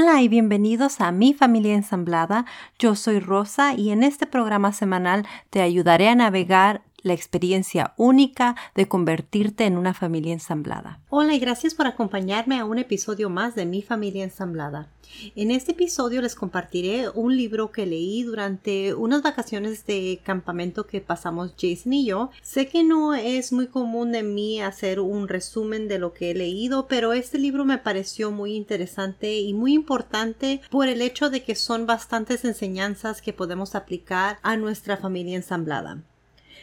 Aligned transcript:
Hola 0.00 0.22
y 0.22 0.28
bienvenidos 0.28 1.00
a 1.00 1.10
Mi 1.10 1.34
Familia 1.34 1.74
Ensamblada. 1.74 2.44
Yo 2.78 2.94
soy 2.94 3.18
Rosa 3.18 3.74
y 3.74 3.90
en 3.90 4.04
este 4.04 4.28
programa 4.28 4.72
semanal 4.72 5.26
te 5.50 5.60
ayudaré 5.60 6.08
a 6.08 6.14
navegar 6.14 6.82
la 7.02 7.12
experiencia 7.12 7.94
única 7.96 8.56
de 8.74 8.88
convertirte 8.88 9.64
en 9.64 9.76
una 9.76 9.94
familia 9.94 10.32
ensamblada. 10.32 11.00
Hola 11.10 11.34
y 11.34 11.38
gracias 11.38 11.74
por 11.74 11.86
acompañarme 11.86 12.58
a 12.58 12.64
un 12.64 12.78
episodio 12.78 13.30
más 13.30 13.54
de 13.54 13.66
Mi 13.66 13.82
familia 13.82 14.24
ensamblada. 14.24 14.88
En 15.36 15.50
este 15.50 15.72
episodio 15.72 16.20
les 16.20 16.34
compartiré 16.34 17.08
un 17.08 17.36
libro 17.36 17.72
que 17.72 17.86
leí 17.86 18.22
durante 18.24 18.94
unas 18.94 19.22
vacaciones 19.22 19.86
de 19.86 20.20
campamento 20.22 20.86
que 20.86 21.00
pasamos 21.00 21.54
Jason 21.58 21.92
y 21.92 22.06
yo. 22.06 22.30
Sé 22.42 22.68
que 22.68 22.84
no 22.84 23.14
es 23.14 23.52
muy 23.52 23.68
común 23.68 24.12
de 24.12 24.22
mí 24.22 24.60
hacer 24.60 25.00
un 25.00 25.28
resumen 25.28 25.88
de 25.88 25.98
lo 25.98 26.12
que 26.12 26.30
he 26.30 26.34
leído, 26.34 26.86
pero 26.88 27.12
este 27.12 27.38
libro 27.38 27.64
me 27.64 27.78
pareció 27.78 28.30
muy 28.30 28.54
interesante 28.54 29.38
y 29.38 29.54
muy 29.54 29.72
importante 29.72 30.60
por 30.70 30.88
el 30.88 31.00
hecho 31.00 31.30
de 31.30 31.42
que 31.42 31.54
son 31.54 31.86
bastantes 31.86 32.44
enseñanzas 32.44 33.22
que 33.22 33.32
podemos 33.32 33.74
aplicar 33.74 34.38
a 34.42 34.56
nuestra 34.56 34.96
familia 34.96 35.36
ensamblada 35.36 36.02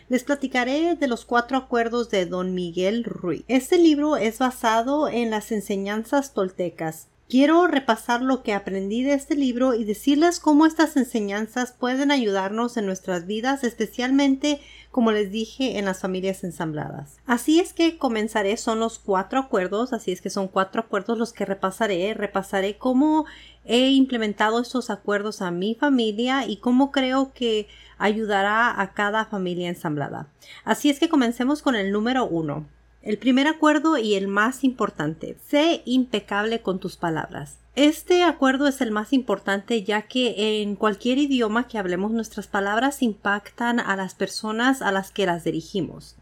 les 0.09 0.23
platicaré 0.23 0.95
de 0.95 1.08
los 1.08 1.26
cuatro 1.26 1.58
acuerdos 1.58 2.09
de 2.09 2.26
don 2.26 2.54
Miguel 2.54 3.04
Ruiz. 3.04 3.44
Este 3.48 3.77
libro 3.77 4.18
es 4.18 4.40
basado 4.40 5.07
en 5.07 5.29
las 5.29 5.52
enseñanzas 5.52 6.34
toltecas. 6.34 7.07
Quiero 7.27 7.65
repasar 7.65 8.21
lo 8.21 8.43
que 8.43 8.54
aprendí 8.54 9.01
de 9.01 9.13
este 9.13 9.35
libro 9.35 9.73
y 9.73 9.84
decirles 9.84 10.40
cómo 10.40 10.68
estas 10.68 10.95
enseñanzas 10.95 11.71
pueden 11.71 12.12
ayudarnos 12.12 12.77
en 12.77 12.85
nuestras 12.85 13.26
vidas, 13.26 13.63
especialmente, 13.63 14.62
como 14.91 15.12
les 15.12 15.31
dije, 15.31 15.79
en 15.79 15.85
las 15.85 16.01
familias 16.01 16.43
ensambladas. 16.43 17.18
Así 17.26 17.59
es 17.59 17.73
que 17.73 17.98
comenzaré, 17.98 18.57
son 18.57 18.79
los 18.79 18.99
cuatro 18.99 19.40
acuerdos, 19.40 19.91
así 19.91 20.12
es 20.12 20.21
que 20.21 20.29
son 20.29 20.48
cuatro 20.48 20.81
acuerdos 20.81 21.18
los 21.18 21.34
que 21.34 21.46
repasaré. 21.46 22.13
Repasaré 22.13 22.77
cómo 22.77 23.26
he 23.65 23.90
implementado 23.90 24.62
estos 24.62 24.91
acuerdos 24.91 25.41
a 25.41 25.49
mi 25.49 25.73
familia 25.73 26.46
y 26.46 26.57
cómo 26.57 26.91
creo 26.91 27.34
que 27.34 27.68
ayudará 27.98 28.79
a 28.79 28.93
cada 28.93 29.26
familia 29.26 29.70
ensamblada. 29.70 30.27
Así 30.63 30.91
es 30.91 30.99
que 30.99 31.09
comencemos 31.09 31.63
con 31.63 31.73
el 31.73 31.91
número 31.91 32.27
uno. 32.27 32.68
El 33.06 33.20
primer 33.20 33.48
acuerdo 33.48 34.00
y 34.00 34.16
el 34.16 34.28
más 34.28 34.64
importante. 34.64 35.38
Sé 35.48 35.84
impecable 35.86 36.64
con 36.64 36.80
tus 36.80 36.98
palabras. 36.98 37.60
Este 37.76 38.24
acuerdo 38.24 38.68
es 38.68 38.82
el 38.82 38.90
más 38.90 39.14
importante 39.14 39.84
ya 39.84 40.02
que 40.02 40.64
en 40.64 40.76
cualquier 40.76 41.20
idioma 41.20 41.68
que 41.68 41.78
hablemos 41.78 42.10
nuestras 42.10 42.48
palabras 42.48 43.04
impactan 43.04 43.80
a 43.80 43.96
las 43.96 44.16
personas 44.16 44.82
a 44.82 44.92
las 44.92 45.12
que 45.12 45.28
las 45.28 45.44
dirigimos. 45.44 46.16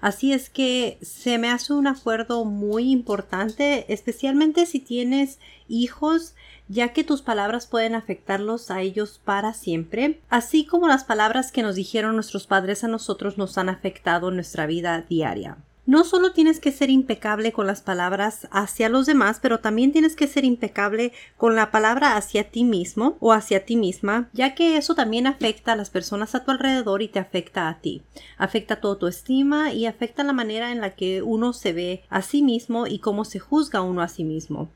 Así 0.00 0.32
es 0.32 0.48
que 0.48 0.96
se 1.02 1.38
me 1.38 1.50
hace 1.50 1.72
un 1.72 1.88
acuerdo 1.88 2.44
muy 2.44 2.92
importante, 2.92 3.92
especialmente 3.92 4.66
si 4.66 4.78
tienes 4.78 5.40
hijos, 5.66 6.34
ya 6.68 6.92
que 6.92 7.02
tus 7.02 7.20
palabras 7.20 7.66
pueden 7.66 7.96
afectarlos 7.96 8.70
a 8.70 8.80
ellos 8.80 9.20
para 9.24 9.54
siempre, 9.54 10.20
así 10.28 10.66
como 10.66 10.86
las 10.86 11.02
palabras 11.02 11.50
que 11.50 11.62
nos 11.62 11.74
dijeron 11.74 12.14
nuestros 12.14 12.46
padres 12.46 12.84
a 12.84 12.88
nosotros 12.88 13.38
nos 13.38 13.58
han 13.58 13.68
afectado 13.68 14.28
en 14.28 14.36
nuestra 14.36 14.66
vida 14.66 15.04
diaria. 15.08 15.58
No 15.84 16.04
solo 16.04 16.32
tienes 16.32 16.60
que 16.60 16.70
ser 16.70 16.90
impecable 16.90 17.50
con 17.50 17.66
las 17.66 17.82
palabras 17.82 18.46
hacia 18.52 18.88
los 18.88 19.04
demás, 19.04 19.40
pero 19.42 19.58
también 19.58 19.90
tienes 19.90 20.14
que 20.14 20.28
ser 20.28 20.44
impecable 20.44 21.12
con 21.36 21.56
la 21.56 21.72
palabra 21.72 22.16
hacia 22.16 22.48
ti 22.50 22.62
mismo 22.62 23.16
o 23.18 23.32
hacia 23.32 23.64
ti 23.64 23.74
misma, 23.74 24.28
ya 24.32 24.54
que 24.54 24.76
eso 24.76 24.94
también 24.94 25.26
afecta 25.26 25.72
a 25.72 25.76
las 25.76 25.90
personas 25.90 26.36
a 26.36 26.44
tu 26.44 26.52
alrededor 26.52 27.02
y 27.02 27.08
te 27.08 27.18
afecta 27.18 27.68
a 27.68 27.80
ti. 27.80 28.02
Afecta 28.38 28.80
tu 28.80 29.06
estima 29.08 29.72
y 29.72 29.86
afecta 29.86 30.22
la 30.22 30.32
manera 30.32 30.70
en 30.70 30.80
la 30.80 30.94
que 30.94 31.20
uno 31.20 31.52
se 31.52 31.72
ve 31.72 32.04
a 32.10 32.22
sí 32.22 32.42
mismo 32.42 32.86
y 32.86 33.00
cómo 33.00 33.24
se 33.24 33.40
juzga 33.40 33.82
uno 33.82 34.02
a 34.02 34.08
sí 34.08 34.22
mismo. 34.22 34.70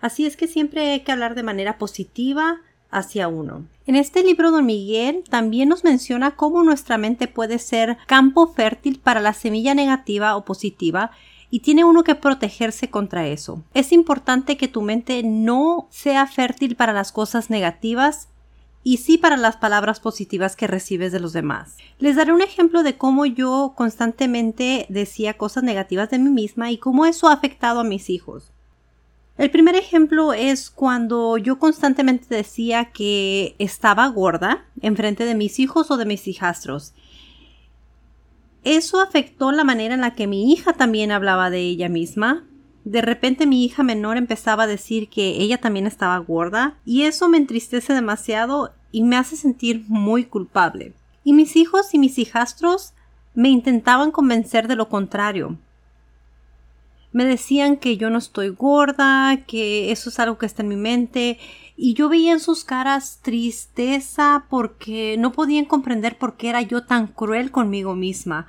Así 0.00 0.26
es 0.26 0.36
que 0.36 0.48
siempre 0.48 0.90
hay 0.90 1.00
que 1.00 1.12
hablar 1.12 1.36
de 1.36 1.44
manera 1.44 1.78
positiva, 1.78 2.60
hacia 2.90 3.28
uno. 3.28 3.64
En 3.86 3.96
este 3.96 4.22
libro, 4.22 4.50
don 4.50 4.66
Miguel 4.66 5.24
también 5.28 5.68
nos 5.68 5.84
menciona 5.84 6.32
cómo 6.32 6.62
nuestra 6.62 6.98
mente 6.98 7.28
puede 7.28 7.58
ser 7.58 7.98
campo 8.06 8.48
fértil 8.48 9.00
para 9.00 9.20
la 9.20 9.32
semilla 9.32 9.74
negativa 9.74 10.36
o 10.36 10.44
positiva 10.44 11.10
y 11.50 11.60
tiene 11.60 11.84
uno 11.84 12.04
que 12.04 12.14
protegerse 12.14 12.90
contra 12.90 13.26
eso. 13.26 13.62
Es 13.74 13.92
importante 13.92 14.56
que 14.56 14.68
tu 14.68 14.82
mente 14.82 15.22
no 15.22 15.88
sea 15.90 16.26
fértil 16.26 16.76
para 16.76 16.92
las 16.92 17.12
cosas 17.12 17.50
negativas 17.50 18.28
y 18.82 18.98
sí 18.98 19.18
para 19.18 19.36
las 19.36 19.56
palabras 19.56 20.00
positivas 20.00 20.56
que 20.56 20.66
recibes 20.66 21.12
de 21.12 21.20
los 21.20 21.32
demás. 21.32 21.76
Les 21.98 22.16
daré 22.16 22.32
un 22.32 22.42
ejemplo 22.42 22.82
de 22.82 22.96
cómo 22.96 23.26
yo 23.26 23.72
constantemente 23.76 24.86
decía 24.88 25.36
cosas 25.36 25.64
negativas 25.64 26.10
de 26.10 26.18
mí 26.18 26.30
misma 26.30 26.70
y 26.70 26.78
cómo 26.78 27.06
eso 27.06 27.28
ha 27.28 27.32
afectado 27.32 27.80
a 27.80 27.84
mis 27.84 28.08
hijos. 28.10 28.52
El 29.38 29.52
primer 29.52 29.76
ejemplo 29.76 30.32
es 30.32 30.68
cuando 30.68 31.38
yo 31.38 31.60
constantemente 31.60 32.34
decía 32.34 32.86
que 32.86 33.54
estaba 33.60 34.08
gorda 34.08 34.66
en 34.80 34.96
frente 34.96 35.24
de 35.24 35.36
mis 35.36 35.60
hijos 35.60 35.92
o 35.92 35.96
de 35.96 36.06
mis 36.06 36.26
hijastros. 36.26 36.92
Eso 38.64 39.00
afectó 39.00 39.52
la 39.52 39.62
manera 39.62 39.94
en 39.94 40.00
la 40.00 40.16
que 40.16 40.26
mi 40.26 40.52
hija 40.52 40.72
también 40.72 41.12
hablaba 41.12 41.50
de 41.50 41.60
ella 41.60 41.88
misma. 41.88 42.48
De 42.82 43.00
repente 43.00 43.46
mi 43.46 43.64
hija 43.64 43.84
menor 43.84 44.16
empezaba 44.16 44.64
a 44.64 44.66
decir 44.66 45.08
que 45.08 45.40
ella 45.40 45.58
también 45.58 45.86
estaba 45.86 46.18
gorda 46.18 46.76
y 46.84 47.02
eso 47.02 47.28
me 47.28 47.36
entristece 47.36 47.94
demasiado 47.94 48.74
y 48.90 49.04
me 49.04 49.16
hace 49.16 49.36
sentir 49.36 49.84
muy 49.86 50.24
culpable. 50.24 50.94
Y 51.22 51.32
mis 51.32 51.54
hijos 51.54 51.94
y 51.94 51.98
mis 51.98 52.18
hijastros 52.18 52.92
me 53.34 53.50
intentaban 53.50 54.10
convencer 54.10 54.66
de 54.66 54.74
lo 54.74 54.88
contrario 54.88 55.58
me 57.12 57.24
decían 57.24 57.76
que 57.76 57.96
yo 57.96 58.10
no 58.10 58.18
estoy 58.18 58.50
gorda, 58.50 59.44
que 59.46 59.90
eso 59.90 60.10
es 60.10 60.18
algo 60.18 60.38
que 60.38 60.46
está 60.46 60.62
en 60.62 60.68
mi 60.68 60.76
mente, 60.76 61.38
y 61.76 61.94
yo 61.94 62.08
veía 62.08 62.32
en 62.32 62.40
sus 62.40 62.64
caras 62.64 63.20
tristeza 63.22 64.44
porque 64.50 65.16
no 65.18 65.32
podían 65.32 65.64
comprender 65.64 66.18
por 66.18 66.36
qué 66.36 66.50
era 66.50 66.62
yo 66.62 66.84
tan 66.84 67.06
cruel 67.06 67.50
conmigo 67.50 67.94
misma. 67.94 68.46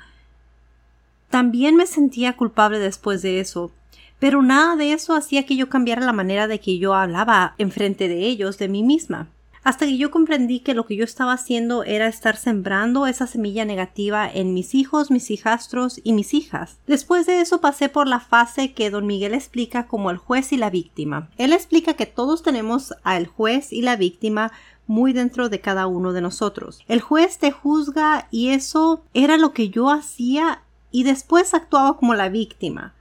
También 1.30 1.76
me 1.76 1.86
sentía 1.86 2.36
culpable 2.36 2.80
después 2.80 3.22
de 3.22 3.40
eso, 3.40 3.72
pero 4.20 4.42
nada 4.42 4.76
de 4.76 4.94
eso 4.94 5.14
hacía 5.14 5.46
que 5.46 5.56
yo 5.56 5.70
cambiara 5.70 6.06
la 6.06 6.14
manera 6.14 6.48
de 6.48 6.60
que 6.60 6.80
yo 6.80 6.94
hablaba 6.96 7.54
enfrente 7.58 8.08
de 8.08 8.26
ellos 8.26 8.58
de 8.58 8.68
mí 8.68 8.84
misma 8.84 9.30
hasta 9.64 9.86
que 9.86 9.98
yo 9.98 10.12
comprendí 10.12 10.62
que 10.62 10.74
lo 10.74 10.86
que 10.86 10.96
yo 10.96 11.04
estaba 11.04 11.34
haciendo 11.34 11.84
era 11.84 12.08
estar 12.08 12.38
sembrando 12.38 13.08
esa 13.08 13.28
semilla 13.28 13.66
negativa 13.66 14.30
en 14.32 14.54
mis 14.54 14.76
hijos, 14.76 15.12
mis 15.12 15.32
hijastros 15.32 16.00
y 16.04 16.14
mis 16.14 16.34
hijas. 16.34 16.80
Después 16.88 17.26
de 17.26 17.42
eso 17.42 17.62
pasé 17.62 17.90
por 17.90 18.08
la 18.08 18.20
fase 18.20 18.74
que 18.74 18.90
don 18.90 19.06
Miguel 19.06 19.34
explica 19.34 19.88
como 19.88 20.12
el 20.12 20.18
juez 20.18 20.52
y 20.54 20.58
la 20.58 20.70
víctima. 20.70 21.30
Él 21.38 21.54
explica 21.54 21.94
que 21.94 22.06
todos 22.06 22.44
tenemos 22.44 22.94
al 23.04 23.28
juez 23.28 23.74
y 23.74 23.82
la 23.82 23.96
víctima 23.96 24.52
muy 24.88 25.14
dentro 25.14 25.50
de 25.50 25.62
cada 25.62 25.86
uno 25.86 26.14
de 26.14 26.22
nosotros. 26.22 26.84
El 26.88 27.00
juez 27.00 27.38
te 27.38 27.52
juzga 27.52 28.28
y 28.32 28.50
eso 28.50 29.04
era 29.14 29.38
lo 29.38 29.54
que 29.54 29.70
yo 29.70 29.92
hacía 29.92 30.64
y 30.92 31.04
después 31.04 31.54
actuaba 31.54 31.98
como 31.98 32.16
la 32.16 32.30
víctima. 32.30 32.94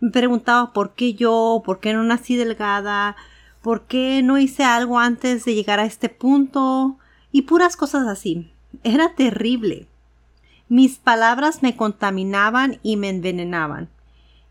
Me 0.00 0.10
preguntaba 0.10 0.72
por 0.72 0.94
qué 0.94 1.14
yo, 1.14 1.62
por 1.64 1.80
qué 1.80 1.94
no 1.94 2.02
nací 2.02 2.36
delgada, 2.36 3.16
¿Por 3.66 3.88
qué 3.88 4.22
no 4.22 4.38
hice 4.38 4.62
algo 4.62 5.00
antes 5.00 5.44
de 5.44 5.56
llegar 5.56 5.80
a 5.80 5.86
este 5.86 6.08
punto? 6.08 6.98
Y 7.32 7.42
puras 7.42 7.76
cosas 7.76 8.06
así. 8.06 8.52
Era 8.84 9.16
terrible. 9.16 9.88
Mis 10.68 10.98
palabras 10.98 11.64
me 11.64 11.74
contaminaban 11.74 12.78
y 12.84 12.96
me 12.96 13.08
envenenaban. 13.08 13.88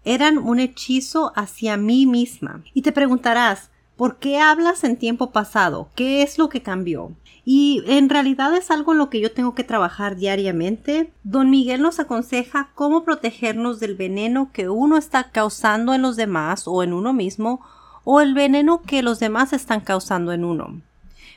Eran 0.03 0.37
un 0.37 0.59
hechizo 0.59 1.31
hacia 1.37 1.77
mí 1.77 2.05
misma. 2.05 2.61
Y 2.73 2.81
te 2.81 2.91
preguntarás, 2.91 3.71
¿por 3.95 4.17
qué 4.17 4.41
hablas 4.41 4.83
en 4.83 4.97
tiempo 4.97 5.31
pasado? 5.31 5.87
¿Qué 5.95 6.21
es 6.21 6.37
lo 6.37 6.49
que 6.49 6.61
cambió? 6.61 7.13
Y 7.45 7.83
en 7.87 8.09
realidad 8.09 8.53
es 8.53 8.69
algo 8.69 8.91
en 8.91 8.97
lo 8.97 9.09
que 9.09 9.21
yo 9.21 9.31
tengo 9.31 9.55
que 9.55 9.63
trabajar 9.63 10.17
diariamente. 10.17 11.13
Don 11.23 11.49
Miguel 11.49 11.81
nos 11.81 12.01
aconseja 12.01 12.71
cómo 12.75 13.05
protegernos 13.05 13.79
del 13.79 13.95
veneno 13.95 14.49
que 14.51 14.67
uno 14.67 14.97
está 14.97 15.31
causando 15.31 15.93
en 15.93 16.01
los 16.01 16.17
demás 16.17 16.67
o 16.67 16.83
en 16.83 16.91
uno 16.91 17.13
mismo 17.13 17.61
o 18.05 18.21
el 18.21 18.33
veneno 18.33 18.81
que 18.81 19.03
los 19.03 19.19
demás 19.19 19.51
están 19.51 19.81
causando 19.81 20.31
en 20.31 20.45
uno. 20.45 20.81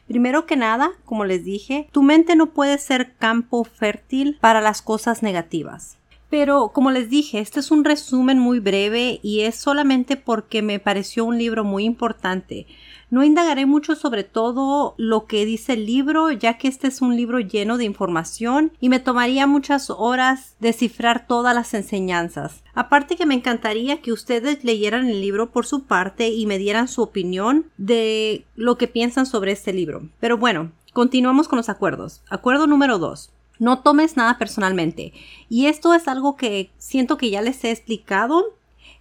Primero 0.07 0.47
que 0.47 0.57
nada, 0.57 0.93
como 1.05 1.25
les 1.25 1.45
dije, 1.45 1.89
tu 1.93 2.03
mente 2.03 2.37
no 2.37 2.47
puede 2.47 2.79
ser 2.79 3.15
campo 3.17 3.65
fértil 3.65 4.39
para 4.41 4.61
las 4.61 4.81
cosas 4.81 5.23
negativas. 5.23 5.99
Pero 6.31 6.71
como 6.75 6.91
les 6.91 7.09
dije, 7.09 7.39
este 7.39 7.61
es 7.61 7.71
un 7.71 7.85
resumen 7.85 8.39
muy 8.39 8.61
breve 8.61 9.19
y 9.23 9.41
es 9.41 9.57
solamente 9.57 10.17
porque 10.17 10.61
me 10.61 10.79
pareció 10.79 11.25
un 11.25 11.39
libro 11.39 11.65
muy 11.65 11.85
importante. 11.85 12.67
No 13.11 13.25
indagaré 13.25 13.65
mucho 13.65 13.95
sobre 13.95 14.23
todo 14.23 14.95
lo 14.99 15.25
que 15.25 15.47
dice 15.47 15.73
el 15.73 15.87
libro, 15.87 16.31
ya 16.31 16.59
que 16.59 16.69
este 16.69 16.89
es 16.89 17.01
un 17.01 17.17
libro 17.17 17.41
lleno 17.41 17.79
de 17.79 17.85
información 17.85 18.73
y 18.81 18.91
me 18.91 19.01
tomaría 19.01 19.47
muchas 19.47 19.89
horas 19.89 20.57
descifrar 20.61 21.27
todas 21.27 21.55
las 21.55 21.73
enseñanzas. 21.73 22.63
Aparte 22.75 23.17
que 23.17 23.25
me 23.25 23.35
encantaría 23.35 24.03
que 24.03 24.13
ustedes 24.13 24.63
leyeran 24.63 25.09
el 25.09 25.23
libro 25.23 25.51
por 25.51 25.65
su 25.65 25.85
parte 25.85 26.29
y 26.29 26.45
me 26.45 26.59
dieran 26.59 26.89
su 26.89 27.01
opinión 27.01 27.71
de 27.79 28.45
lo 28.57 28.77
que 28.77 28.89
piensan 28.89 29.25
sobre 29.25 29.53
este 29.53 29.73
libro. 29.73 30.03
Pero 30.21 30.37
bueno, 30.37 30.73
continuamos 30.93 31.49
con 31.49 31.57
los 31.57 31.71
acuerdos. 31.71 32.21
Acuerdo 32.29 32.67
número 32.67 32.99
2. 32.99 33.31
No 33.59 33.81
tomes 33.81 34.17
nada 34.17 34.39
personalmente. 34.39 35.13
Y 35.49 35.67
esto 35.67 35.95
es 35.95 36.09
algo 36.09 36.37
que 36.37 36.71
siento 36.79 37.17
que 37.17 37.31
ya 37.31 37.43
les 37.43 37.63
he 37.65 37.71
explicado 37.71 38.59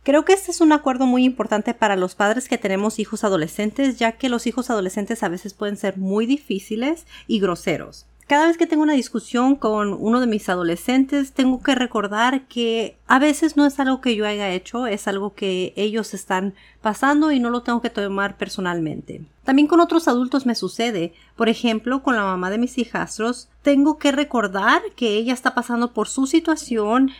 Creo 0.07 0.24
que 0.24 0.31
este 0.31 0.51
es 0.51 0.62
un 0.62 0.71
acuerdo 0.71 1.06
muy 1.06 1.25
importante 1.25 1.74
para 1.74 1.98
los 1.98 2.15
padres 2.15 2.48
que 2.48 2.57
tenemos 2.57 2.98
hijos 2.98 3.25
adolescentes, 3.25 4.00
ya 4.00 4.13
que 4.13 4.30
los 4.30 4.48
hijos 4.48 4.69
adolescentes 4.69 5.21
a 5.21 5.27
veces 5.27 5.54
pueden 5.54 5.75
ser 5.75 5.98
muy 5.98 6.25
difíciles 6.25 7.06
y 7.27 7.42
groseros. 7.42 8.06
Cada 8.27 8.47
vez 8.47 8.57
que 8.57 8.68
tengo 8.68 8.83
una 8.83 8.91
discusión 8.94 9.56
con 9.56 9.94
uno 9.94 10.19
de 10.19 10.27
mis 10.27 10.50
adolescentes, 10.50 11.31
tengo 11.31 11.63
que 11.63 11.75
recordar 11.75 12.45
que 12.47 12.97
a 13.07 13.19
veces 13.19 13.56
no 13.56 13.65
es 13.65 13.79
algo 13.79 14.01
que 14.01 14.18
yo 14.18 14.27
haya 14.27 14.51
hecho, 14.51 14.85
es 14.85 15.07
algo 15.07 15.33
que 15.33 15.71
ellos 15.77 16.13
están 16.13 16.53
pasando 16.81 17.31
y 17.31 17.39
no 17.39 17.50
lo 17.50 17.63
tengo 17.63 17.81
que 17.81 17.89
tomar 17.89 18.35
personalmente. 18.35 19.21
También 19.45 19.69
con 19.69 19.79
otros 19.79 20.09
adultos 20.09 20.45
me 20.45 20.56
sucede. 20.56 21.13
Por 21.38 21.47
ejemplo, 21.47 22.03
con 22.03 22.18
la 22.18 22.24
mamá 22.24 22.50
de 22.50 22.57
mis 22.57 22.77
hijastros, 22.77 23.47
tengo 23.62 23.97
que 23.97 24.12
recordar 24.12 24.81
que 24.97 25.15
ella 25.15 25.33
está 25.33 25.56
pasando 25.56 25.94
por 25.94 26.09
su 26.09 26.27
situación 26.27 27.12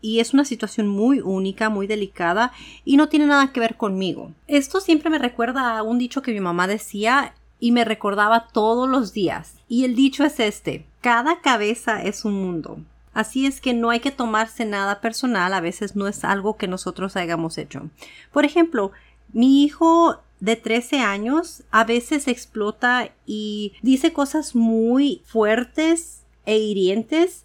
y 0.00 0.20
es 0.20 0.34
una 0.34 0.44
situación 0.44 0.86
muy 0.86 1.20
única, 1.20 1.68
muy 1.68 1.88
delicada 1.88 2.52
y 2.84 2.96
no 2.96 3.08
tiene 3.08 3.26
nada 3.26 3.52
que 3.52 3.58
ver 3.58 3.76
conmigo. 3.76 4.30
Esto 4.46 4.80
siempre 4.80 5.10
me 5.10 5.18
recuerda 5.18 5.76
a 5.76 5.82
un 5.82 5.98
dicho 5.98 6.22
que 6.22 6.32
mi 6.32 6.38
mamá 6.38 6.68
decía 6.68 7.34
y 7.60 7.72
me 7.72 7.84
recordaba 7.84 8.48
todos 8.52 8.88
los 8.88 9.12
días. 9.12 9.54
Y 9.68 9.84
el 9.84 9.94
dicho 9.94 10.24
es 10.24 10.40
este, 10.40 10.86
cada 11.00 11.40
cabeza 11.40 12.02
es 12.02 12.24
un 12.24 12.34
mundo. 12.34 12.78
Así 13.14 13.46
es 13.46 13.60
que 13.60 13.74
no 13.74 13.90
hay 13.90 14.00
que 14.00 14.12
tomarse 14.12 14.64
nada 14.64 15.00
personal, 15.00 15.52
a 15.52 15.60
veces 15.60 15.96
no 15.96 16.06
es 16.06 16.24
algo 16.24 16.56
que 16.56 16.68
nosotros 16.68 17.16
hayamos 17.16 17.58
hecho. 17.58 17.90
Por 18.32 18.44
ejemplo, 18.44 18.92
mi 19.32 19.64
hijo 19.64 20.20
de 20.40 20.56
13 20.56 21.00
años 21.00 21.64
a 21.70 21.84
veces 21.84 22.28
explota 22.28 23.10
y 23.26 23.72
dice 23.82 24.12
cosas 24.12 24.54
muy 24.54 25.22
fuertes 25.24 26.22
e 26.46 26.58
hirientes 26.58 27.44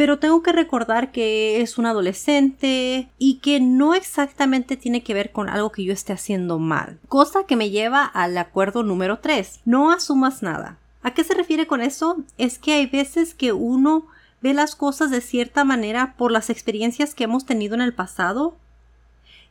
pero 0.00 0.18
tengo 0.18 0.42
que 0.42 0.52
recordar 0.52 1.12
que 1.12 1.60
es 1.60 1.76
un 1.76 1.84
adolescente 1.84 3.10
y 3.18 3.34
que 3.40 3.60
no 3.60 3.92
exactamente 3.92 4.78
tiene 4.78 5.02
que 5.02 5.12
ver 5.12 5.30
con 5.30 5.50
algo 5.50 5.72
que 5.72 5.84
yo 5.84 5.92
esté 5.92 6.14
haciendo 6.14 6.58
mal. 6.58 6.98
Cosa 7.06 7.44
que 7.44 7.54
me 7.54 7.68
lleva 7.68 8.06
al 8.06 8.38
acuerdo 8.38 8.82
número 8.82 9.18
3. 9.18 9.60
No 9.66 9.92
asumas 9.92 10.42
nada. 10.42 10.78
¿A 11.02 11.12
qué 11.12 11.22
se 11.22 11.34
refiere 11.34 11.66
con 11.66 11.82
eso? 11.82 12.16
Es 12.38 12.58
que 12.58 12.72
hay 12.72 12.86
veces 12.86 13.34
que 13.34 13.52
uno 13.52 14.06
ve 14.40 14.54
las 14.54 14.74
cosas 14.74 15.10
de 15.10 15.20
cierta 15.20 15.64
manera 15.64 16.14
por 16.16 16.32
las 16.32 16.48
experiencias 16.48 17.14
que 17.14 17.24
hemos 17.24 17.44
tenido 17.44 17.74
en 17.74 17.82
el 17.82 17.92
pasado 17.92 18.56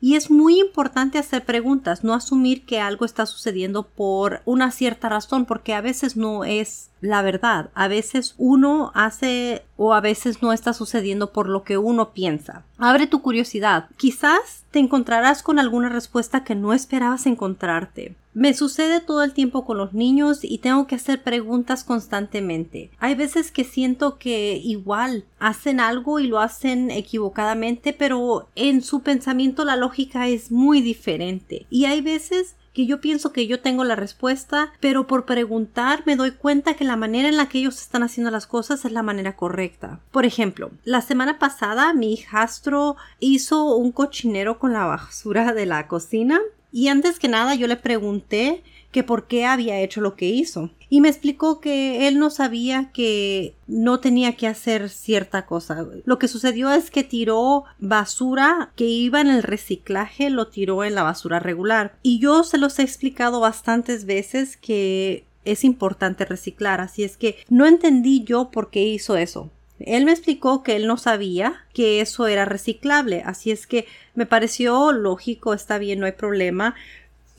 y 0.01 0.15
es 0.15 0.31
muy 0.31 0.59
importante 0.59 1.19
hacer 1.19 1.45
preguntas, 1.45 2.03
no 2.03 2.13
asumir 2.13 2.65
que 2.65 2.79
algo 2.79 3.05
está 3.05 3.25
sucediendo 3.25 3.83
por 3.83 4.41
una 4.45 4.71
cierta 4.71 5.09
razón, 5.09 5.45
porque 5.45 5.73
a 5.73 5.81
veces 5.81 6.15
no 6.15 6.45
es 6.45 6.88
la 7.01 7.21
verdad. 7.21 7.69
A 7.73 7.87
veces 7.87 8.35
uno 8.37 8.91
hace 8.93 9.63
o 9.77 9.93
a 9.93 10.01
veces 10.01 10.41
no 10.41 10.51
está 10.51 10.73
sucediendo 10.73 11.31
por 11.31 11.47
lo 11.47 11.63
que 11.63 11.77
uno 11.77 12.11
piensa. 12.11 12.63
Abre 12.77 13.07
tu 13.07 13.21
curiosidad. 13.21 13.87
Quizás 13.97 14.65
te 14.71 14.79
encontrarás 14.79 15.41
con 15.41 15.59
alguna 15.59 15.89
respuesta 15.89 16.43
que 16.43 16.55
no 16.55 16.73
esperabas 16.73 17.25
encontrarte. 17.25 18.15
Me 18.33 18.53
sucede 18.53 19.01
todo 19.01 19.23
el 19.23 19.33
tiempo 19.33 19.65
con 19.65 19.77
los 19.77 19.93
niños 19.93 20.43
y 20.43 20.59
tengo 20.59 20.85
que 20.85 20.95
hacer 20.95 21.23
preguntas 21.23 21.83
constantemente. 21.83 22.91
Hay 22.99 23.15
veces 23.15 23.51
que 23.51 23.63
siento 23.63 24.17
que 24.17 24.57
igual 24.63 25.25
hacen 25.39 25.79
algo 25.79 26.19
y 26.19 26.27
lo 26.27 26.39
hacen 26.39 26.91
equivocadamente, 26.91 27.91
pero 27.91 28.47
en 28.55 28.81
su 28.83 29.01
pensamiento 29.01 29.65
la 29.65 29.75
lógica 29.75 30.27
es 30.27 30.51
muy 30.51 30.81
diferente. 30.81 31.65
Y 31.69 31.85
hay 31.85 32.01
veces 32.01 32.55
que 32.73 32.85
yo 32.85 33.01
pienso 33.01 33.31
que 33.31 33.47
yo 33.47 33.61
tengo 33.61 33.83
la 33.83 33.95
respuesta, 33.95 34.71
pero 34.79 35.07
por 35.07 35.25
preguntar 35.25 36.03
me 36.05 36.15
doy 36.15 36.31
cuenta 36.31 36.75
que 36.75 36.83
la 36.83 36.95
manera 36.95 37.29
en 37.29 37.37
la 37.37 37.47
que 37.47 37.59
ellos 37.59 37.81
están 37.81 38.03
haciendo 38.03 38.31
las 38.31 38.47
cosas 38.47 38.85
es 38.85 38.91
la 38.91 39.03
manera 39.03 39.35
correcta. 39.35 39.99
Por 40.11 40.25
ejemplo, 40.25 40.71
la 40.83 41.01
semana 41.01 41.39
pasada 41.39 41.93
mi 41.93 42.13
hijastro 42.13 42.95
hizo 43.19 43.75
un 43.75 43.91
cochinero 43.91 44.59
con 44.59 44.73
la 44.73 44.85
basura 44.85 45.53
de 45.53 45.65
la 45.65 45.87
cocina 45.87 46.39
y 46.71 46.87
antes 46.87 47.19
que 47.19 47.27
nada 47.27 47.55
yo 47.55 47.67
le 47.67 47.75
pregunté 47.75 48.63
que 48.91 49.03
por 49.03 49.27
qué 49.27 49.45
había 49.45 49.79
hecho 49.79 50.01
lo 50.01 50.15
que 50.15 50.27
hizo. 50.27 50.71
Y 50.89 51.01
me 51.01 51.09
explicó 51.09 51.59
que 51.59 52.07
él 52.07 52.17
no 52.17 52.31
sabía 52.31 52.89
que 52.91 53.53
no 53.67 53.99
tenía 53.99 54.35
que 54.35 54.47
hacer 54.47 54.89
cierta 54.89 55.45
cosa. 55.45 55.85
Lo 56.05 56.17
que 56.17 56.27
sucedió 56.27 56.71
es 56.71 56.89
que 56.89 57.03
tiró 57.03 57.65
basura 57.77 58.71
que 58.75 58.85
iba 58.85 59.21
en 59.21 59.27
el 59.27 59.43
reciclaje, 59.43 60.31
lo 60.31 60.47
tiró 60.47 60.83
en 60.83 60.95
la 60.95 61.03
basura 61.03 61.39
regular. 61.39 61.95
Y 62.01 62.19
yo 62.19 62.43
se 62.43 62.57
los 62.57 62.79
he 62.79 62.83
explicado 62.83 63.39
bastantes 63.39 64.05
veces 64.05 64.57
que 64.57 65.25
es 65.45 65.63
importante 65.63 66.25
reciclar, 66.25 66.81
así 66.81 67.03
es 67.03 67.17
que 67.17 67.37
no 67.49 67.65
entendí 67.65 68.23
yo 68.23 68.49
por 68.49 68.69
qué 68.69 68.83
hizo 68.83 69.15
eso. 69.15 69.51
Él 69.79 70.05
me 70.05 70.11
explicó 70.11 70.63
que 70.63 70.75
él 70.75 70.87
no 70.87 70.97
sabía 70.97 71.65
que 71.73 72.01
eso 72.01 72.27
era 72.27 72.45
reciclable, 72.45 73.23
así 73.25 73.51
es 73.51 73.67
que 73.67 73.85
me 74.15 74.25
pareció 74.25 74.91
lógico, 74.91 75.53
está 75.53 75.77
bien, 75.77 75.99
no 75.99 76.05
hay 76.05 76.11
problema 76.11 76.75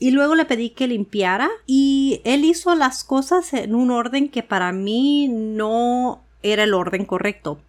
y 0.01 0.09
luego 0.09 0.33
le 0.33 0.45
pedí 0.45 0.71
que 0.71 0.87
limpiara 0.87 1.47
y 1.67 2.21
él 2.23 2.43
hizo 2.43 2.73
las 2.73 3.03
cosas 3.03 3.53
en 3.53 3.75
un 3.75 3.91
orden 3.91 4.29
que 4.29 4.41
para 4.41 4.71
mí 4.71 5.27
no 5.27 6.23
era 6.41 6.63
el 6.63 6.73
orden 6.73 7.05
correcto. 7.05 7.59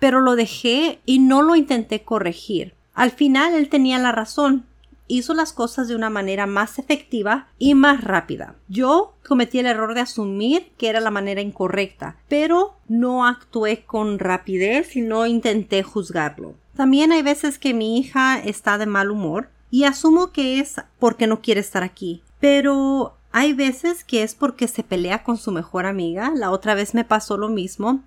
Pero 0.00 0.20
lo 0.20 0.34
dejé 0.34 0.98
y 1.06 1.20
no 1.20 1.42
lo 1.42 1.54
intenté 1.54 2.02
corregir. 2.02 2.74
Al 2.92 3.12
final 3.12 3.54
él 3.54 3.68
tenía 3.68 4.00
la 4.00 4.10
razón. 4.10 4.66
Hizo 5.08 5.34
las 5.34 5.52
cosas 5.52 5.88
de 5.88 5.94
una 5.94 6.10
manera 6.10 6.46
más 6.46 6.78
efectiva 6.78 7.48
y 7.58 7.74
más 7.74 8.02
rápida. 8.02 8.56
Yo 8.68 9.14
cometí 9.26 9.58
el 9.58 9.66
error 9.66 9.94
de 9.94 10.00
asumir 10.00 10.70
que 10.76 10.88
era 10.88 11.00
la 11.00 11.10
manera 11.10 11.40
incorrecta, 11.40 12.16
pero 12.28 12.74
no 12.88 13.26
actué 13.26 13.84
con 13.84 14.18
rapidez 14.18 14.96
y 14.96 15.00
no 15.00 15.26
intenté 15.26 15.82
juzgarlo. 15.82 16.54
También 16.76 17.12
hay 17.12 17.22
veces 17.22 17.58
que 17.58 17.72
mi 17.72 17.98
hija 17.98 18.38
está 18.38 18.78
de 18.78 18.86
mal 18.86 19.10
humor 19.10 19.48
y 19.70 19.84
asumo 19.84 20.30
que 20.32 20.60
es 20.60 20.76
porque 20.98 21.26
no 21.26 21.40
quiere 21.40 21.60
estar 21.60 21.82
aquí. 21.82 22.22
Pero 22.40 23.14
hay 23.32 23.52
veces 23.52 24.04
que 24.04 24.22
es 24.22 24.34
porque 24.34 24.68
se 24.68 24.82
pelea 24.82 25.22
con 25.22 25.36
su 25.36 25.52
mejor 25.52 25.86
amiga. 25.86 26.32
La 26.34 26.50
otra 26.50 26.74
vez 26.74 26.94
me 26.94 27.04
pasó 27.04 27.36
lo 27.36 27.48
mismo. 27.48 28.02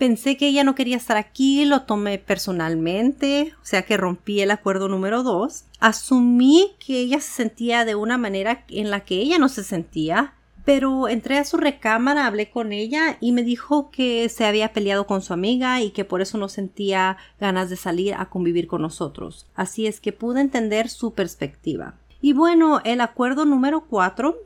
Pensé 0.00 0.38
que 0.38 0.48
ella 0.48 0.64
no 0.64 0.74
quería 0.74 0.96
estar 0.96 1.18
aquí, 1.18 1.66
lo 1.66 1.82
tomé 1.82 2.16
personalmente, 2.16 3.52
o 3.60 3.66
sea 3.66 3.82
que 3.82 3.98
rompí 3.98 4.40
el 4.40 4.50
acuerdo 4.50 4.88
número 4.88 5.22
dos. 5.22 5.66
Asumí 5.78 6.72
que 6.84 7.00
ella 7.00 7.20
se 7.20 7.30
sentía 7.30 7.84
de 7.84 7.94
una 7.96 8.16
manera 8.16 8.64
en 8.68 8.90
la 8.90 9.00
que 9.00 9.16
ella 9.16 9.38
no 9.38 9.50
se 9.50 9.62
sentía 9.62 10.32
pero 10.64 11.08
entré 11.08 11.36
a 11.38 11.44
su 11.44 11.56
recámara, 11.56 12.26
hablé 12.26 12.48
con 12.50 12.72
ella 12.72 13.16
y 13.20 13.32
me 13.32 13.42
dijo 13.42 13.90
que 13.90 14.28
se 14.28 14.44
había 14.44 14.72
peleado 14.72 15.06
con 15.06 15.20
su 15.20 15.32
amiga 15.32 15.82
y 15.82 15.90
que 15.90 16.04
por 16.04 16.20
eso 16.20 16.38
no 16.38 16.48
sentía 16.48 17.16
ganas 17.40 17.70
de 17.70 17.76
salir 17.76 18.14
a 18.14 18.30
convivir 18.30 18.68
con 18.68 18.82
nosotros. 18.82 19.46
Así 19.54 19.86
es 19.86 20.00
que 20.00 20.12
pude 20.12 20.40
entender 20.40 20.88
su 20.88 21.12
perspectiva. 21.12 21.94
Y 22.20 22.34
bueno, 22.34 22.80
el 22.84 23.00
acuerdo 23.00 23.44
número 23.44 23.82
cuatro 23.82 24.36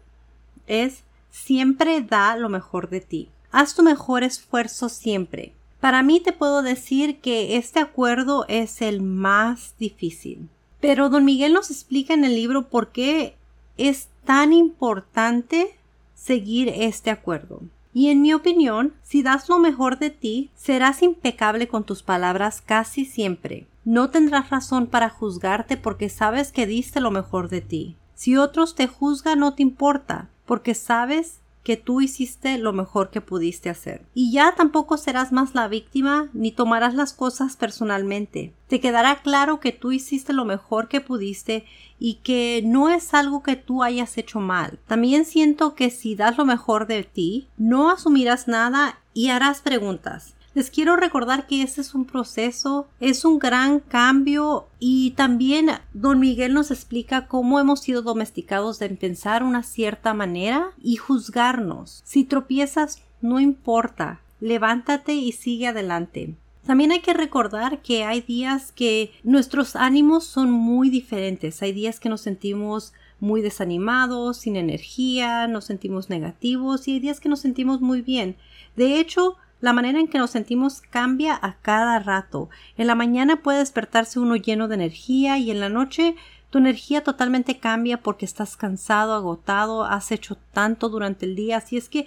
es 0.66 1.04
siempre 1.30 2.00
da 2.00 2.36
lo 2.36 2.48
mejor 2.48 2.88
de 2.88 3.00
ti. 3.00 3.28
Haz 3.56 3.76
tu 3.76 3.84
mejor 3.84 4.24
esfuerzo 4.24 4.88
siempre. 4.88 5.54
Para 5.78 6.02
mí 6.02 6.18
te 6.18 6.32
puedo 6.32 6.60
decir 6.60 7.20
que 7.20 7.56
este 7.56 7.78
acuerdo 7.78 8.46
es 8.48 8.82
el 8.82 9.00
más 9.00 9.76
difícil. 9.78 10.48
Pero 10.80 11.08
don 11.08 11.24
Miguel 11.24 11.52
nos 11.52 11.70
explica 11.70 12.14
en 12.14 12.24
el 12.24 12.34
libro 12.34 12.68
por 12.68 12.90
qué 12.90 13.36
es 13.76 14.08
tan 14.24 14.52
importante 14.52 15.78
seguir 16.16 16.68
este 16.68 17.12
acuerdo. 17.12 17.60
Y 17.92 18.08
en 18.08 18.22
mi 18.22 18.34
opinión, 18.34 18.92
si 19.04 19.22
das 19.22 19.48
lo 19.48 19.60
mejor 19.60 20.00
de 20.00 20.10
ti, 20.10 20.50
serás 20.56 21.00
impecable 21.04 21.68
con 21.68 21.84
tus 21.84 22.02
palabras 22.02 22.60
casi 22.60 23.04
siempre. 23.04 23.68
No 23.84 24.10
tendrás 24.10 24.50
razón 24.50 24.88
para 24.88 25.10
juzgarte 25.10 25.76
porque 25.76 26.08
sabes 26.08 26.50
que 26.50 26.66
diste 26.66 26.98
lo 26.98 27.12
mejor 27.12 27.48
de 27.48 27.60
ti. 27.60 27.94
Si 28.16 28.36
otros 28.36 28.74
te 28.74 28.88
juzgan 28.88 29.38
no 29.38 29.54
te 29.54 29.62
importa, 29.62 30.28
porque 30.44 30.74
sabes 30.74 31.38
que 31.64 31.76
tú 31.78 32.02
hiciste 32.02 32.58
lo 32.58 32.72
mejor 32.72 33.10
que 33.10 33.22
pudiste 33.22 33.70
hacer. 33.70 34.06
Y 34.14 34.30
ya 34.30 34.54
tampoco 34.54 34.98
serás 34.98 35.32
más 35.32 35.54
la 35.54 35.66
víctima 35.66 36.28
ni 36.34 36.52
tomarás 36.52 36.94
las 36.94 37.14
cosas 37.14 37.56
personalmente. 37.56 38.52
Te 38.68 38.80
quedará 38.80 39.22
claro 39.22 39.60
que 39.60 39.72
tú 39.72 39.90
hiciste 39.90 40.34
lo 40.34 40.44
mejor 40.44 40.88
que 40.88 41.00
pudiste 41.00 41.64
y 41.98 42.16
que 42.16 42.62
no 42.64 42.90
es 42.90 43.14
algo 43.14 43.42
que 43.42 43.56
tú 43.56 43.82
hayas 43.82 44.18
hecho 44.18 44.40
mal. 44.40 44.78
También 44.86 45.24
siento 45.24 45.74
que 45.74 45.90
si 45.90 46.14
das 46.14 46.36
lo 46.36 46.44
mejor 46.44 46.86
de 46.86 47.02
ti, 47.02 47.48
no 47.56 47.90
asumirás 47.90 48.46
nada 48.46 49.00
y 49.14 49.30
harás 49.30 49.62
preguntas. 49.62 50.33
Les 50.54 50.70
quiero 50.70 50.94
recordar 50.94 51.48
que 51.48 51.62
este 51.62 51.80
es 51.80 51.94
un 51.94 52.04
proceso, 52.04 52.86
es 53.00 53.24
un 53.24 53.40
gran 53.40 53.80
cambio 53.80 54.68
y 54.78 55.10
también 55.12 55.70
don 55.94 56.20
Miguel 56.20 56.54
nos 56.54 56.70
explica 56.70 57.26
cómo 57.26 57.58
hemos 57.58 57.80
sido 57.80 58.02
domesticados 58.02 58.78
de 58.78 58.88
pensar 58.90 59.42
una 59.42 59.64
cierta 59.64 60.14
manera 60.14 60.68
y 60.80 60.94
juzgarnos. 60.94 62.02
Si 62.04 62.22
tropiezas, 62.22 63.02
no 63.20 63.40
importa, 63.40 64.20
levántate 64.38 65.14
y 65.14 65.32
sigue 65.32 65.66
adelante. 65.66 66.34
También 66.64 66.92
hay 66.92 67.00
que 67.00 67.14
recordar 67.14 67.82
que 67.82 68.04
hay 68.04 68.20
días 68.20 68.70
que 68.70 69.12
nuestros 69.24 69.74
ánimos 69.74 70.24
son 70.24 70.52
muy 70.52 70.88
diferentes. 70.88 71.62
Hay 71.62 71.72
días 71.72 71.98
que 71.98 72.08
nos 72.08 72.20
sentimos 72.20 72.92
muy 73.18 73.42
desanimados, 73.42 74.38
sin 74.38 74.54
energía, 74.54 75.48
nos 75.48 75.64
sentimos 75.64 76.10
negativos 76.10 76.86
y 76.86 76.92
hay 76.92 77.00
días 77.00 77.18
que 77.18 77.28
nos 77.28 77.40
sentimos 77.40 77.80
muy 77.80 78.02
bien. 78.02 78.36
De 78.76 79.00
hecho, 79.00 79.36
La 79.64 79.72
manera 79.72 79.98
en 79.98 80.08
que 80.08 80.18
nos 80.18 80.32
sentimos 80.32 80.82
cambia 80.82 81.38
a 81.40 81.54
cada 81.54 81.98
rato. 81.98 82.50
En 82.76 82.86
la 82.86 82.94
mañana 82.94 83.36
puede 83.36 83.60
despertarse 83.60 84.20
uno 84.20 84.36
lleno 84.36 84.68
de 84.68 84.74
energía 84.74 85.38
y 85.38 85.50
en 85.50 85.58
la 85.58 85.70
noche 85.70 86.16
tu 86.50 86.58
energía 86.58 87.02
totalmente 87.02 87.56
cambia 87.56 88.02
porque 88.02 88.26
estás 88.26 88.58
cansado, 88.58 89.14
agotado, 89.14 89.86
has 89.86 90.12
hecho 90.12 90.36
tanto 90.52 90.90
durante 90.90 91.24
el 91.24 91.34
día. 91.34 91.56
Así 91.56 91.78
es 91.78 91.88
que 91.88 92.06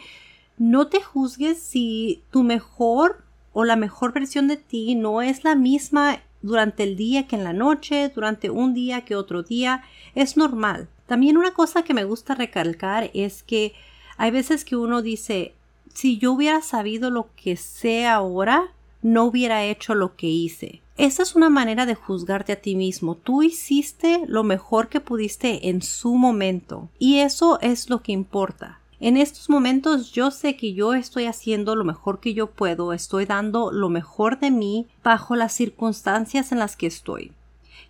no 0.60 0.86
te 0.86 1.02
juzgues 1.02 1.58
si 1.58 2.22
tu 2.30 2.44
mejor 2.44 3.24
o 3.54 3.64
la 3.64 3.76
mejor 3.76 4.14
versión 4.14 4.48
de 4.48 4.58
ti 4.58 4.94
no 4.94 5.24
es 5.24 5.44
la 5.44 5.56
misma 5.56 6.20
durante 6.44 6.84
el 6.84 6.96
día 6.96 7.26
que 7.26 7.38
en 7.38 7.44
la 7.44 7.54
noche, 7.54 8.12
durante 8.14 8.52
un 8.52 8.76
día 8.76 9.02
que 9.02 9.16
otro 9.16 9.42
día. 9.42 9.82
Es 10.14 10.38
normal. 10.38 10.90
También 11.08 11.38
una 11.38 11.56
cosa 11.56 11.82
que 11.82 11.96
me 11.96 12.04
gusta 12.04 12.36
recalcar 12.36 13.10
es 13.16 13.42
que 13.42 13.74
hay 14.16 14.30
veces 14.30 14.64
que 14.64 14.76
uno 14.76 15.02
dice, 15.02 15.56
si 15.98 16.20
yo 16.20 16.34
hubiera 16.34 16.62
sabido 16.62 17.10
lo 17.10 17.30
que 17.36 17.58
sé 17.58 18.06
ahora, 18.06 18.72
no 19.02 19.24
hubiera 19.24 19.64
hecho 19.64 19.96
lo 19.96 20.16
que 20.16 20.28
hice. 20.28 20.84
Esa 20.96 21.24
es 21.24 21.34
una 21.36 21.50
manera 21.50 21.88
de 21.88 21.96
juzgarte 21.96 22.52
a 22.52 22.62
ti 22.62 22.76
mismo. 22.76 23.16
Tú 23.16 23.42
hiciste 23.42 24.22
lo 24.28 24.44
mejor 24.44 24.90
que 24.90 25.00
pudiste 25.00 25.70
en 25.70 25.82
su 25.82 26.14
momento 26.14 26.90
y 27.00 27.18
eso 27.22 27.60
es 27.62 27.90
lo 27.90 28.04
que 28.04 28.12
importa. 28.12 28.80
En 29.00 29.18
estos 29.18 29.50
momentos 29.50 30.12
yo 30.12 30.30
sé 30.30 30.56
que 30.56 30.74
yo 30.74 30.94
estoy 30.94 31.26
haciendo 31.26 31.76
lo 31.76 31.84
mejor 31.84 32.20
que 32.20 32.36
yo 32.36 32.46
puedo, 32.46 32.94
estoy 32.94 33.26
dando 33.26 33.72
lo 33.72 33.90
mejor 33.90 34.40
de 34.40 34.52
mí 34.52 34.86
bajo 35.04 35.36
las 35.36 35.54
circunstancias 35.54 36.52
en 36.52 36.60
las 36.60 36.76
que 36.76 36.86
estoy. 36.86 37.32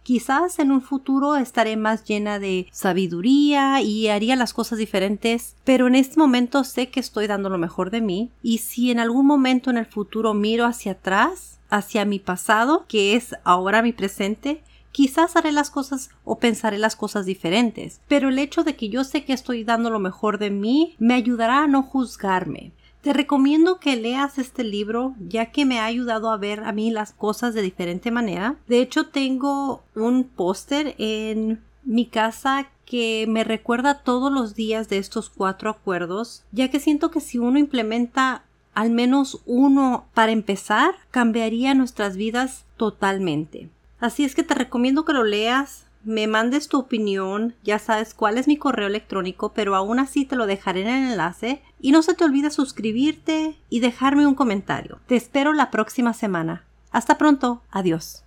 Quizás 0.08 0.60
en 0.60 0.72
un 0.72 0.82
futuro 0.82 1.36
estaré 1.36 1.76
más 1.76 2.06
llena 2.06 2.40
de 2.40 2.68
sabiduría 2.72 3.82
y 3.82 4.08
haría 4.08 4.38
las 4.38 4.54
cosas 4.54 4.80
diferentes, 4.80 5.58
pero 5.66 5.86
en 5.86 5.96
este 5.96 6.18
momento 6.18 6.64
sé 6.64 6.88
que 6.88 7.02
estoy 7.02 7.28
dando 7.28 7.50
lo 7.50 7.58
mejor 7.58 7.90
de 7.90 8.00
mí 8.00 8.32
y 8.42 8.60
si 8.60 8.90
en 8.90 9.02
algún 9.02 9.26
momento 9.26 9.70
en 9.70 9.76
el 9.76 9.86
futuro 9.86 10.34
miro 10.34 10.66
hacia 10.66 10.94
atrás, 10.94 11.60
hacia 11.70 12.06
mi 12.06 12.20
pasado, 12.20 12.86
que 12.88 13.18
es 13.18 13.36
ahora 13.44 13.82
mi 13.82 13.92
presente, 13.92 14.64
quizás 14.94 15.36
haré 15.36 15.52
las 15.52 15.70
cosas 15.70 16.10
o 16.24 16.40
pensaré 16.40 16.78
las 16.78 16.96
cosas 16.96 17.26
diferentes, 17.26 18.00
pero 18.08 18.30
el 18.30 18.40
hecho 18.40 18.64
de 18.64 18.78
que 18.78 18.88
yo 18.88 19.04
sé 19.04 19.26
que 19.26 19.34
estoy 19.34 19.66
dando 19.66 19.90
lo 19.90 20.00
mejor 20.00 20.38
de 20.38 20.52
mí 20.52 20.96
me 21.00 21.16
ayudará 21.16 21.64
a 21.64 21.68
no 21.68 21.84
juzgarme. 21.84 22.72
Te 23.02 23.14
recomiendo 23.14 23.80
que 23.80 23.96
leas 23.96 24.38
este 24.38 24.64
libro 24.64 25.16
ya 25.20 25.52
que 25.52 25.66
me 25.66 25.80
ha 25.80 25.86
ayudado 25.86 26.30
a 26.30 26.38
ver 26.38 26.64
a 26.64 26.72
mí 26.72 26.92
las 26.92 27.14
cosas 27.14 27.54
de 27.54 27.62
diferente 27.62 28.12
manera. 28.12 28.56
De 28.68 28.82
hecho, 28.82 29.08
tengo 29.08 29.84
un 29.96 30.26
póster 30.26 30.96
en 30.98 31.62
mi 31.84 32.06
casa 32.06 32.70
que 32.86 33.26
me 33.28 33.44
recuerda 33.44 34.00
todos 34.04 34.32
los 34.32 34.56
días 34.56 34.90
de 34.90 34.98
estos 34.98 35.30
cuatro 35.30 35.70
acuerdos, 35.70 36.44
ya 36.52 36.70
que 36.70 36.80
siento 36.80 37.12
que 37.12 37.22
si 37.22 37.38
uno 37.38 37.60
implementa 37.60 38.44
al 38.74 38.92
menos 38.92 39.42
uno 39.46 40.06
para 40.14 40.32
empezar, 40.32 40.96
cambiaría 41.10 41.74
nuestras 41.74 42.16
vidas 42.16 42.66
totalmente. 42.78 43.70
Así 44.00 44.24
es 44.24 44.36
que 44.36 44.44
te 44.44 44.54
recomiendo 44.54 45.04
que 45.04 45.14
lo 45.14 45.24
leas, 45.24 45.87
me 46.08 46.26
mandes 46.26 46.70
tu 46.70 46.80
opinión, 46.80 47.54
ya 47.64 47.80
sabes 47.80 48.14
cuál 48.14 48.38
es 48.38 48.48
mi 48.48 48.58
correo 48.58 48.88
electrónico, 48.88 49.52
pero 49.54 49.76
aún 49.76 50.00
así 50.00 50.26
te 50.26 50.36
lo 50.36 50.46
dejaré 50.46 50.82
en 50.82 50.88
el 50.88 51.12
enlace 51.12 51.62
y 51.80 51.92
no 51.92 52.02
se 52.02 52.14
te 52.14 52.24
olvide 52.24 52.50
suscribirte 52.50 53.58
y 53.70 53.82
dejarme 53.82 54.26
un 54.26 54.36
comentario. 54.36 55.00
Te 55.08 55.16
espero 55.16 55.54
la 55.54 55.70
próxima 55.70 56.14
semana. 56.14 56.64
Hasta 56.92 57.18
pronto, 57.18 57.62
adiós. 57.70 58.24